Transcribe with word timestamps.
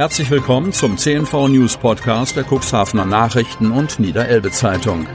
Herzlich 0.00 0.30
willkommen 0.30 0.72
zum 0.72 0.96
CNV 0.96 1.48
News 1.48 1.76
Podcast 1.76 2.34
der 2.34 2.46
Cuxhavener 2.50 3.04
Nachrichten 3.04 3.70
und 3.70 4.00
Niederelbe 4.00 4.50
Zeitung. 4.50 5.06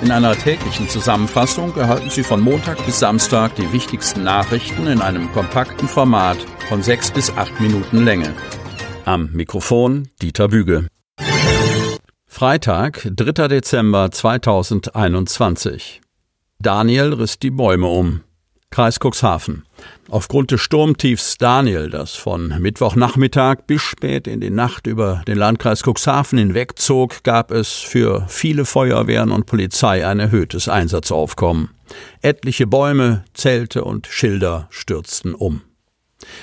In 0.00 0.10
einer 0.10 0.34
täglichen 0.34 0.88
Zusammenfassung 0.88 1.76
erhalten 1.76 2.08
Sie 2.08 2.22
von 2.22 2.40
Montag 2.40 2.82
bis 2.86 2.98
Samstag 2.98 3.56
die 3.56 3.70
wichtigsten 3.70 4.24
Nachrichten 4.24 4.86
in 4.86 5.02
einem 5.02 5.30
kompakten 5.32 5.86
Format 5.86 6.38
von 6.70 6.82
sechs 6.82 7.10
bis 7.10 7.30
acht 7.36 7.60
Minuten 7.60 8.06
Länge. 8.06 8.34
Am 9.04 9.32
Mikrofon 9.32 10.08
Dieter 10.22 10.48
Büge. 10.48 10.86
Freitag, 12.26 13.06
3. 13.14 13.48
Dezember 13.48 14.10
2021. 14.10 16.00
Daniel 16.58 17.12
riss 17.12 17.38
die 17.38 17.50
Bäume 17.50 17.88
um. 17.88 18.22
Kreis 18.70 18.98
Cuxhaven. 19.00 19.64
Aufgrund 20.08 20.50
des 20.50 20.60
Sturmtiefs 20.60 21.38
Daniel, 21.38 21.90
das 21.90 22.14
von 22.14 22.48
Mittwochnachmittag 22.60 23.66
bis 23.66 23.82
spät 23.82 24.26
in 24.26 24.40
die 24.40 24.50
Nacht 24.50 24.86
über 24.86 25.22
den 25.26 25.38
Landkreis 25.38 25.82
Cuxhaven 25.82 26.38
hinwegzog, 26.38 27.22
gab 27.24 27.50
es 27.50 27.72
für 27.72 28.26
viele 28.28 28.64
Feuerwehren 28.64 29.32
und 29.32 29.46
Polizei 29.46 30.06
ein 30.06 30.20
erhöhtes 30.20 30.68
Einsatzaufkommen. 30.68 31.70
Etliche 32.22 32.66
Bäume, 32.66 33.24
Zelte 33.34 33.84
und 33.84 34.06
Schilder 34.06 34.68
stürzten 34.70 35.34
um. 35.34 35.62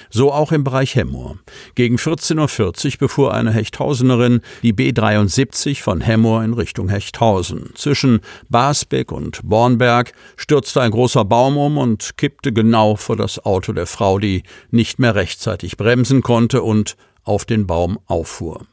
So 0.09 0.31
auch 0.31 0.51
im 0.51 0.63
Bereich 0.63 0.95
Hemmoor. 0.95 1.37
Gegen 1.75 1.97
14.40 1.97 2.93
Uhr 2.93 2.97
befuhr 2.99 3.33
eine 3.33 3.51
Hechthausenerin 3.51 4.41
die 4.63 4.73
B73 4.73 5.81
von 5.81 6.01
Hemmoor 6.01 6.43
in 6.43 6.53
Richtung 6.53 6.89
Hechthausen. 6.89 7.71
Zwischen 7.75 8.21
Basbeck 8.49 9.11
und 9.11 9.41
Bornberg 9.43 10.13
stürzte 10.37 10.81
ein 10.81 10.91
großer 10.91 11.25
Baum 11.25 11.57
um 11.57 11.77
und 11.77 12.17
kippte 12.17 12.53
genau 12.53 12.95
vor 12.95 13.17
das 13.17 13.45
Auto 13.45 13.73
der 13.73 13.87
Frau, 13.87 14.19
die 14.19 14.43
nicht 14.71 14.99
mehr 14.99 15.15
rechtzeitig 15.15 15.77
bremsen 15.77 16.21
konnte 16.21 16.61
und 16.61 16.95
auf 17.23 17.45
den 17.45 17.67
Baum 17.67 17.99
auffuhr. 18.05 18.65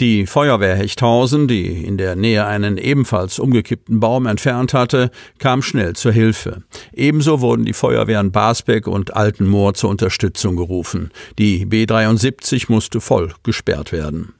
Die 0.00 0.26
Feuerwehr 0.26 0.74
Hechthausen, 0.74 1.46
die 1.46 1.84
in 1.84 1.96
der 1.96 2.16
Nähe 2.16 2.44
einen 2.44 2.76
ebenfalls 2.76 3.38
umgekippten 3.38 4.00
Baum 4.00 4.26
entfernt 4.26 4.74
hatte, 4.74 5.10
kam 5.38 5.62
schnell 5.62 5.94
zur 5.94 6.12
Hilfe. 6.12 6.62
Ebenso 6.92 7.40
wurden 7.40 7.64
die 7.64 7.72
Feuerwehren 7.72 8.32
Basbeck 8.32 8.86
und 8.86 9.14
Altenmoor 9.14 9.74
zur 9.74 9.90
Unterstützung 9.90 10.56
gerufen. 10.56 11.10
Die 11.38 11.66
B73 11.66 12.64
musste 12.68 13.00
voll 13.00 13.32
gesperrt 13.42 13.92
werden. 13.92 14.34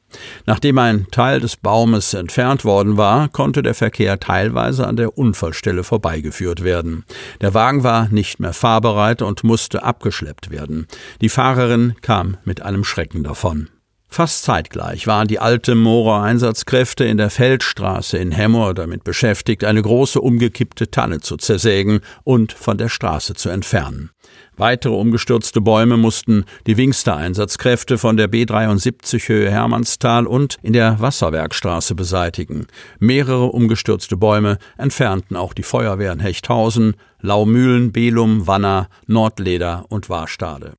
Nachdem 0.47 0.79
ein 0.79 1.07
Teil 1.11 1.41
des 1.41 1.57
Baumes 1.57 2.13
entfernt 2.15 2.65
worden 2.65 2.97
war, 2.97 3.29
konnte 3.29 3.63
der 3.63 3.75
Verkehr 3.75 4.21
teilweise 4.21 4.87
an 4.87 4.97
der 4.97 5.17
Unfallstelle 5.17 5.85
vorbeigeführt 5.85 6.65
werden. 6.65 7.05
Der 7.41 7.55
Wagen 7.55 7.83
war 7.83 8.09
nicht 8.09 8.41
mehr 8.41 8.53
fahrbereit 8.53 9.23
und 9.23 9.45
musste 9.45 9.83
abgeschleppt 9.83 10.51
werden. 10.51 10.87
Die 11.21 11.29
Fahrerin 11.29 11.95
kam 12.01 12.37
mit 12.45 12.63
einem 12.63 12.85
Schrecken 12.85 13.23
davon. 13.23 13.69
Fast 14.13 14.43
zeitgleich 14.43 15.07
waren 15.07 15.27
die 15.27 15.39
alte 15.39 15.75
Moorer 15.75 16.23
Einsatzkräfte 16.23 17.05
in 17.05 17.17
der 17.17 17.31
Feldstraße 17.31 18.19
in 18.19 18.31
Hemmoor 18.31 18.75
damit 18.75 19.05
beschäftigt, 19.05 19.65
eine 19.65 19.81
große 19.81 20.21
umgekippte 20.21 20.91
Tanne 20.91 21.21
zu 21.21 21.39
zersägen 21.39 22.01
und 22.23 22.53
von 22.53 22.77
der 22.77 22.91
Straße 22.91 23.33
zu 23.33 23.49
entfernen. 23.49 24.11
Weitere 24.55 24.93
umgestürzte 24.93 25.63
Bäume 25.63 25.97
mussten 25.97 26.45
die 26.67 26.77
Wingster 26.77 27.17
Einsatzkräfte 27.17 27.97
von 27.97 28.19
der 28.19 28.31
B73 28.31 29.29
Höhe 29.29 29.51
Hermannstal 29.51 30.27
und 30.27 30.59
in 30.61 30.75
der 30.75 31.01
Wasserwerkstraße 31.01 31.95
beseitigen. 31.95 32.67
Mehrere 32.99 33.47
umgestürzte 33.47 34.19
Bäume 34.19 34.59
entfernten 34.77 35.39
auch 35.39 35.55
die 35.55 35.63
Feuerwehren 35.63 36.21
Hechthausen, 36.21 36.97
Laumühlen, 37.23 37.93
Belum, 37.93 38.47
Wanner, 38.47 38.89
Nordleder 39.07 39.87
und 39.89 40.11
Warstade. 40.11 40.75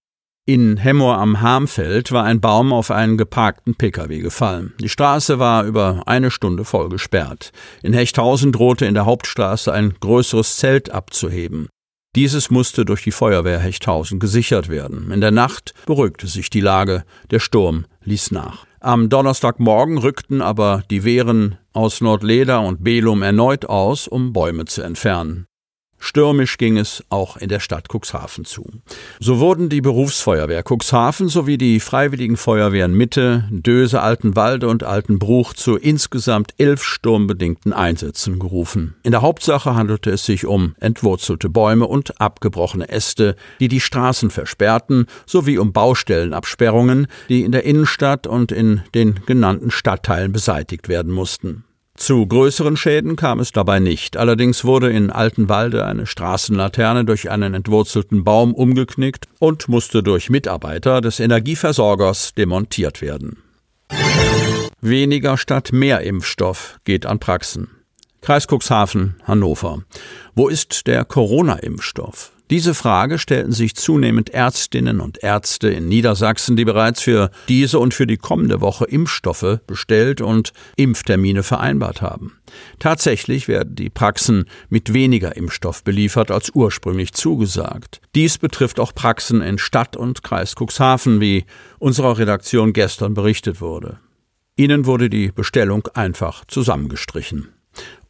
In 0.46 0.76
Hemmoor 0.76 1.20
am 1.20 1.40
Harmfeld 1.40 2.12
war 2.12 2.26
ein 2.26 2.42
Baum 2.42 2.74
auf 2.74 2.92
einen 2.92 3.18
geparkten 3.18 3.76
Pkw 3.76 4.20
gefallen. 4.20 4.74
Die 4.82 4.90
Straße 4.90 5.40
war 5.40 5.64
über 5.64 6.04
eine 6.06 6.32
Stunde 6.32 6.66
voll 6.66 6.90
gesperrt. 6.90 7.54
In 7.82 7.94
Hechthausen 7.94 8.52
drohte 8.52 8.86
in 8.86 8.94
der 8.94 9.06
Hauptstraße 9.06 9.72
ein 9.72 9.94
größeres 10.02 10.58
Zelt 10.58 10.90
abzuheben. 10.90 11.70
Dieses 12.18 12.52
musste 12.52 12.84
durch 12.84 13.04
die 13.04 13.14
Feuerwehr 13.14 13.58
Hechthausen 13.58 14.20
gesichert 14.20 14.68
werden. 14.68 15.12
In 15.12 15.22
der 15.22 15.32
Nacht 15.32 15.74
beruhigte 15.86 16.28
sich 16.28 16.50
die 16.50 16.60
Lage, 16.60 17.06
der 17.32 17.40
Sturm 17.40 17.86
ließ 18.04 18.32
nach. 18.32 18.66
Am 18.82 19.08
Donnerstagmorgen 19.08 19.98
rückten 19.98 20.42
aber 20.42 20.84
die 20.92 21.06
Wehren 21.06 21.58
aus 21.72 22.02
Nordleder 22.02 22.60
und 22.60 22.84
Belum 22.84 23.22
erneut 23.22 23.64
aus, 23.68 24.10
um 24.10 24.34
Bäume 24.34 24.66
zu 24.66 24.82
entfernen. 24.82 25.46
Stürmisch 26.06 26.58
ging 26.58 26.78
es 26.78 27.02
auch 27.08 27.38
in 27.38 27.48
der 27.48 27.62
Stadt 27.62 27.88
Cuxhaven 27.88 28.44
zu. 28.44 28.70
So 29.22 29.40
wurden 29.40 29.70
die 29.70 29.80
Berufsfeuerwehr 29.80 30.62
Cuxhaven 30.62 31.30
sowie 31.30 31.58
die 31.58 31.80
Freiwilligen 31.80 32.36
Feuerwehren 32.36 32.94
Mitte, 32.94 33.48
Döse, 33.50 34.02
Altenwalde 34.02 34.68
und 34.68 34.84
Altenbruch 34.84 35.54
zu 35.54 35.78
insgesamt 35.78 36.56
elf 36.58 36.84
sturmbedingten 36.84 37.72
Einsätzen 37.72 38.38
gerufen. 38.38 38.96
In 39.04 39.12
der 39.12 39.22
Hauptsache 39.22 39.76
handelte 39.76 40.12
es 40.12 40.26
sich 40.26 40.46
um 40.46 40.76
entwurzelte 40.82 41.48
Bäume 41.48 41.88
und 41.88 42.20
abgebrochene 42.20 42.90
Äste, 42.90 43.38
die 43.62 43.70
die 43.70 43.80
Straßen 43.80 44.30
versperrten, 44.30 45.08
sowie 45.26 45.58
um 45.58 45.72
Baustellenabsperrungen, 45.72 47.08
die 47.30 47.44
in 47.44 47.54
der 47.54 47.64
Innenstadt 47.64 48.28
und 48.28 48.52
in 48.52 48.82
den 48.94 49.22
genannten 49.26 49.72
Stadtteilen 49.72 50.34
beseitigt 50.34 50.90
werden 50.90 51.14
mussten. 51.14 51.64
Zu 51.96 52.26
größeren 52.26 52.76
Schäden 52.76 53.16
kam 53.16 53.40
es 53.40 53.52
dabei 53.52 53.80
nicht. 53.80 54.18
Allerdings 54.18 54.66
wurde 54.66 54.90
in 54.90 55.12
Altenwalde 55.12 55.86
eine 55.86 56.08
Straßenlaterne 56.08 57.06
durch 57.06 57.30
einen 57.30 57.54
entwurzelten 57.54 58.24
Baum 58.24 58.54
umgeknickt 58.54 59.28
und 59.40 59.70
musste 59.70 60.02
durch 60.02 60.30
Mitarbeiter 60.30 61.02
des 61.02 61.20
Energieversorgers 61.20 62.34
demontiert 62.34 63.02
werden. 63.02 63.44
Weniger 64.82 65.38
statt 65.38 65.70
mehr 65.72 66.02
Impfstoff 66.02 66.80
geht 66.84 67.06
an 67.06 67.20
Praxen. 67.20 67.70
Kreis 68.22 68.48
Cuxhaven, 68.48 69.16
Hannover. 69.24 69.84
Wo 70.34 70.48
ist 70.48 70.88
der 70.88 71.06
Corona-Impfstoff? 71.06 72.32
Diese 72.54 72.76
Frage 72.76 73.18
stellten 73.18 73.52
sich 73.52 73.74
zunehmend 73.74 74.30
Ärztinnen 74.30 75.00
und 75.00 75.24
Ärzte 75.24 75.70
in 75.70 75.88
Niedersachsen, 75.88 76.56
die 76.56 76.66
bereits 76.66 77.02
für 77.02 77.32
diese 77.50 77.80
und 77.80 77.96
für 77.96 78.06
die 78.06 78.18
kommende 78.18 78.62
Woche 78.62 78.86
Impfstoffe 78.86 79.58
bestellt 79.66 80.22
und 80.22 80.54
Impftermine 80.76 81.42
vereinbart 81.42 82.04
haben. 82.04 82.38
Tatsächlich 82.78 83.48
werden 83.48 83.74
die 83.74 83.90
Praxen 83.90 84.46
mit 84.70 84.94
weniger 84.94 85.36
Impfstoff 85.36 85.84
beliefert 85.84 86.30
als 86.30 86.52
ursprünglich 86.54 87.14
zugesagt. 87.14 88.02
Dies 88.14 88.38
betrifft 88.38 88.80
auch 88.80 88.94
Praxen 88.94 89.42
in 89.42 89.58
Stadt 89.58 89.98
und 89.98 90.22
Kreis 90.22 90.54
Cuxhaven, 90.54 91.20
wie 91.20 91.46
unserer 91.80 92.20
Redaktion 92.20 92.72
gestern 92.72 93.16
berichtet 93.16 93.62
wurde. 93.62 93.98
Ihnen 94.58 94.86
wurde 94.86 95.10
die 95.10 95.32
Bestellung 95.32 95.88
einfach 95.96 96.46
zusammengestrichen. 96.46 97.48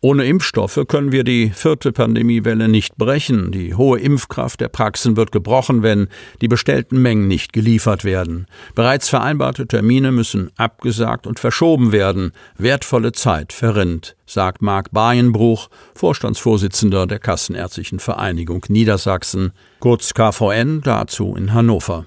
Ohne 0.04 0.26
Impfstoffe 0.26 0.82
können 0.90 1.14
wir 1.14 1.24
die 1.24 1.52
vierte 1.52 1.94
Pandemiewelle 1.94 2.68
nicht 2.68 2.98
brechen. 2.98 3.54
Die 3.54 3.74
hohe 3.74 3.98
Impfkraft 4.02 4.60
der 4.60 4.68
Praxen 4.68 5.16
wird 5.16 5.32
gebrochen, 5.32 5.82
wenn 5.82 6.10
die 6.42 6.50
bestellten 6.50 7.02
Mengen 7.02 7.30
nicht 7.30 7.54
geliefert 7.54 8.04
werden. 8.04 8.48
Bereits 8.76 9.08
vereinbarte 9.08 9.66
Termine 9.66 10.12
müssen 10.12 10.52
abgesagt 10.58 11.26
und 11.26 11.40
verschoben 11.40 11.94
werden. 11.94 12.34
Wertvolle 12.58 13.14
Zeit 13.14 13.54
verrinnt, 13.54 14.18
sagt 14.26 14.62
Marc 14.62 14.92
Bayenbruch, 14.92 15.70
Vorstandsvorsitzender 15.96 17.08
der 17.08 17.20
Kassenärztlichen 17.20 18.00
Vereinigung 18.00 18.66
Niedersachsen, 18.68 19.54
kurz 19.80 20.14
KVN, 20.14 20.82
dazu 20.82 21.34
in 21.38 21.54
Hannover. 21.54 22.06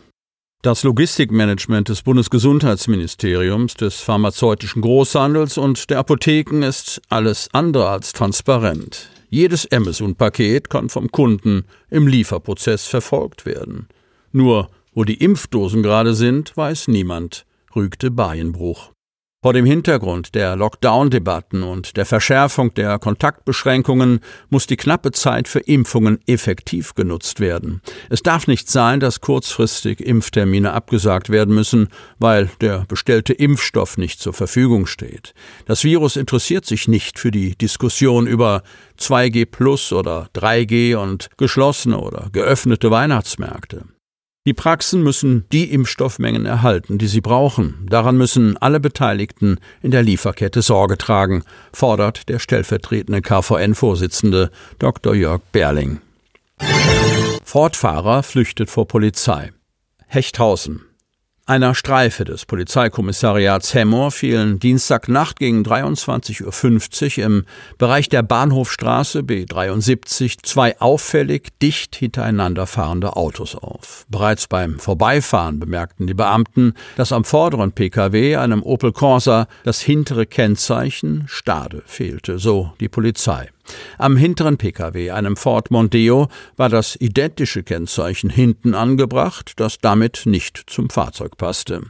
Das 0.62 0.82
Logistikmanagement 0.82 1.88
des 1.88 2.02
Bundesgesundheitsministeriums, 2.02 3.74
des 3.74 4.00
pharmazeutischen 4.00 4.82
Großhandels 4.82 5.58
und 5.58 5.90
der 5.90 5.98
Apotheken 5.98 6.62
ist 6.62 7.00
alles 7.08 7.48
andere 7.52 7.88
als 7.88 8.12
transparent. 8.12 9.10
Jedes 9.28 9.70
Amazon-Paket 9.70 10.70
kann 10.70 10.88
vom 10.88 11.10
Kunden 11.12 11.64
im 11.90 12.06
Lieferprozess 12.06 12.86
verfolgt 12.86 13.46
werden. 13.46 13.88
Nur 14.32 14.70
wo 14.96 15.04
die 15.04 15.22
Impfdosen 15.22 15.82
gerade 15.82 16.14
sind, 16.14 16.56
weiß 16.56 16.88
niemand, 16.88 17.44
rügte 17.76 18.10
Bayenbruch. 18.10 18.92
Vor 19.46 19.52
dem 19.52 19.64
Hintergrund 19.64 20.34
der 20.34 20.56
Lockdown-Debatten 20.56 21.62
und 21.62 21.96
der 21.96 22.04
Verschärfung 22.04 22.74
der 22.74 22.98
Kontaktbeschränkungen 22.98 24.18
muss 24.50 24.66
die 24.66 24.76
knappe 24.76 25.12
Zeit 25.12 25.46
für 25.46 25.60
Impfungen 25.60 26.18
effektiv 26.26 26.96
genutzt 26.96 27.38
werden. 27.38 27.80
Es 28.10 28.24
darf 28.24 28.48
nicht 28.48 28.68
sein, 28.68 28.98
dass 28.98 29.20
kurzfristig 29.20 30.00
Impftermine 30.00 30.72
abgesagt 30.72 31.30
werden 31.30 31.54
müssen, 31.54 31.90
weil 32.18 32.50
der 32.60 32.86
bestellte 32.88 33.34
Impfstoff 33.34 33.98
nicht 33.98 34.18
zur 34.18 34.32
Verfügung 34.32 34.86
steht. 34.86 35.32
Das 35.66 35.84
Virus 35.84 36.16
interessiert 36.16 36.66
sich 36.66 36.88
nicht 36.88 37.20
für 37.20 37.30
die 37.30 37.54
Diskussion 37.54 38.26
über 38.26 38.64
2G 38.98 39.46
plus 39.46 39.92
oder 39.92 40.28
3G 40.34 40.96
und 40.96 41.30
geschlossene 41.36 42.00
oder 42.00 42.30
geöffnete 42.32 42.90
Weihnachtsmärkte. 42.90 43.84
Die 44.46 44.54
Praxen 44.54 45.02
müssen 45.02 45.44
die 45.50 45.72
Impfstoffmengen 45.72 46.46
erhalten, 46.46 46.98
die 46.98 47.08
sie 47.08 47.20
brauchen. 47.20 47.84
Daran 47.90 48.16
müssen 48.16 48.56
alle 48.56 48.78
Beteiligten 48.78 49.58
in 49.82 49.90
der 49.90 50.04
Lieferkette 50.04 50.62
Sorge 50.62 50.96
tragen, 50.96 51.42
fordert 51.72 52.28
der 52.28 52.38
stellvertretende 52.38 53.22
KVN-Vorsitzende 53.22 54.52
Dr. 54.78 55.16
Jörg 55.16 55.42
Berling. 55.50 56.00
Fortfahrer 57.42 58.22
flüchtet 58.22 58.70
vor 58.70 58.86
Polizei. 58.86 59.50
Hechthausen. 60.06 60.82
Einer 61.48 61.76
Streife 61.76 62.24
des 62.24 62.44
Polizeikommissariats 62.44 63.72
Hemmoor 63.72 64.10
fielen 64.10 64.58
Dienstagnacht 64.58 65.38
gegen 65.38 65.62
23.50 65.62 67.20
Uhr 67.20 67.24
im 67.24 67.44
Bereich 67.78 68.08
der 68.08 68.24
Bahnhofstraße 68.24 69.20
B73 69.20 70.38
zwei 70.42 70.76
auffällig 70.80 71.56
dicht 71.62 71.94
hintereinander 71.94 72.66
fahrende 72.66 73.14
Autos 73.14 73.54
auf. 73.54 74.06
Bereits 74.08 74.48
beim 74.48 74.80
Vorbeifahren 74.80 75.60
bemerkten 75.60 76.08
die 76.08 76.14
Beamten, 76.14 76.74
dass 76.96 77.12
am 77.12 77.22
vorderen 77.22 77.70
Pkw, 77.70 78.34
einem 78.34 78.64
Opel 78.64 78.90
Corsa, 78.90 79.46
das 79.62 79.80
hintere 79.80 80.26
Kennzeichen 80.26 81.26
Stade 81.28 81.84
fehlte, 81.86 82.40
so 82.40 82.72
die 82.80 82.88
Polizei. 82.88 83.50
Am 83.98 84.16
hinteren 84.16 84.58
Pkw, 84.58 85.10
einem 85.10 85.36
Ford 85.36 85.70
Mondeo, 85.70 86.28
war 86.56 86.68
das 86.68 86.96
identische 86.96 87.62
Kennzeichen 87.62 88.30
hinten 88.30 88.74
angebracht, 88.74 89.54
das 89.56 89.78
damit 89.78 90.22
nicht 90.24 90.64
zum 90.66 90.90
Fahrzeug 90.90 91.36
passte. 91.36 91.82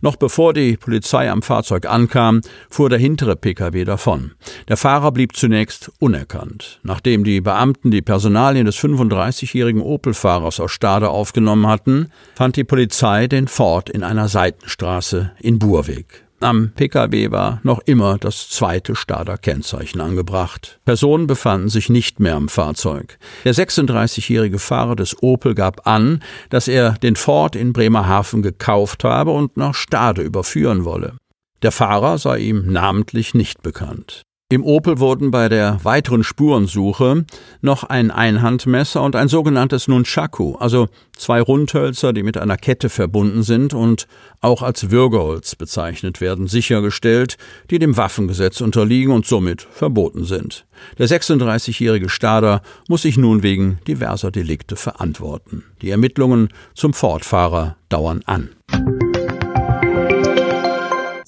Noch 0.00 0.16
bevor 0.16 0.54
die 0.54 0.76
Polizei 0.76 1.30
am 1.30 1.42
Fahrzeug 1.42 1.86
ankam, 1.86 2.40
fuhr 2.68 2.88
der 2.88 2.98
hintere 2.98 3.36
Pkw 3.36 3.84
davon. 3.84 4.32
Der 4.68 4.76
Fahrer 4.76 5.12
blieb 5.12 5.36
zunächst 5.36 5.90
unerkannt. 5.98 6.80
Nachdem 6.82 7.24
die 7.24 7.40
Beamten 7.40 7.90
die 7.90 8.02
Personalien 8.02 8.66
des 8.66 8.78
35-jährigen 8.78 9.82
Opel-Fahrers 9.82 10.60
aus 10.60 10.72
Stade 10.72 11.10
aufgenommen 11.10 11.66
hatten, 11.66 12.10
fand 12.34 12.56
die 12.56 12.64
Polizei 12.64 13.26
den 13.26 13.48
Ford 13.48 13.90
in 13.90 14.02
einer 14.02 14.28
Seitenstraße 14.28 15.32
in 15.40 15.58
Burweg. 15.58 16.24
Am 16.42 16.72
Pkw 16.74 17.30
war 17.30 17.60
noch 17.64 17.80
immer 17.84 18.16
das 18.16 18.48
zweite 18.48 18.96
Stader 18.96 19.36
Kennzeichen 19.36 20.00
angebracht. 20.00 20.80
Personen 20.86 21.26
befanden 21.26 21.68
sich 21.68 21.90
nicht 21.90 22.18
mehr 22.18 22.34
am 22.34 22.48
Fahrzeug. 22.48 23.18
Der 23.44 23.54
36-jährige 23.54 24.58
Fahrer 24.58 24.96
des 24.96 25.22
Opel 25.22 25.54
gab 25.54 25.86
an, 25.86 26.22
dass 26.48 26.66
er 26.66 26.92
den 26.92 27.16
Ford 27.16 27.56
in 27.56 27.74
Bremerhaven 27.74 28.40
gekauft 28.40 29.04
habe 29.04 29.32
und 29.32 29.58
nach 29.58 29.74
Stade 29.74 30.22
überführen 30.22 30.86
wolle. 30.86 31.16
Der 31.60 31.72
Fahrer 31.72 32.16
sei 32.16 32.38
ihm 32.38 32.72
namentlich 32.72 33.34
nicht 33.34 33.62
bekannt. 33.62 34.22
Im 34.52 34.64
Opel 34.64 34.98
wurden 34.98 35.30
bei 35.30 35.48
der 35.48 35.78
weiteren 35.84 36.24
Spurensuche 36.24 37.24
noch 37.60 37.84
ein 37.84 38.10
Einhandmesser 38.10 39.00
und 39.00 39.14
ein 39.14 39.28
sogenanntes 39.28 39.86
Nunchaku, 39.86 40.56
also 40.56 40.88
zwei 41.16 41.40
Rundhölzer, 41.40 42.12
die 42.12 42.24
mit 42.24 42.36
einer 42.36 42.56
Kette 42.56 42.88
verbunden 42.88 43.44
sind 43.44 43.74
und 43.74 44.08
auch 44.40 44.62
als 44.62 44.90
Würgeholz 44.90 45.54
bezeichnet 45.54 46.20
werden, 46.20 46.48
sichergestellt, 46.48 47.36
die 47.70 47.78
dem 47.78 47.96
Waffengesetz 47.96 48.60
unterliegen 48.60 49.12
und 49.12 49.24
somit 49.24 49.68
verboten 49.70 50.24
sind. 50.24 50.66
Der 50.98 51.06
36-jährige 51.06 52.08
Stader 52.08 52.62
muss 52.88 53.02
sich 53.02 53.16
nun 53.16 53.44
wegen 53.44 53.78
diverser 53.86 54.32
Delikte 54.32 54.74
verantworten. 54.74 55.62
Die 55.80 55.90
Ermittlungen 55.90 56.48
zum 56.74 56.92
Fortfahrer 56.92 57.76
dauern 57.88 58.22
an. 58.26 58.48